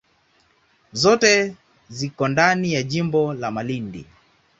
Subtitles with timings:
[0.93, 1.55] Zote
[1.89, 4.05] ziko ndani ya jimbo la Malindi.